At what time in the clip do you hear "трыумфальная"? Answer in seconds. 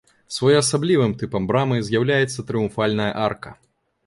2.49-3.11